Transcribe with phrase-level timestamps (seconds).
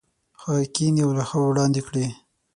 [0.41, 2.07] هغه کښېني او لوحه وړاندې کوي.